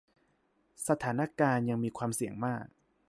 [0.87, 2.65] สถานการณ์ยังมีความเสี่ยงมาก